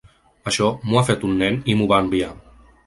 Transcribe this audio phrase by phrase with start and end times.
[0.51, 2.37] Això m’ho ha fet un nen i m’ho va enviar.